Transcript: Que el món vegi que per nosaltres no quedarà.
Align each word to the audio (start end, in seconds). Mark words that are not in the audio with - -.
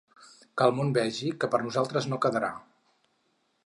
Que 0.61 0.65
el 0.69 0.73
món 0.77 0.95
vegi 0.95 1.31
que 1.45 1.51
per 1.53 1.61
nosaltres 1.69 2.11
no 2.15 2.23
quedarà. 2.27 2.53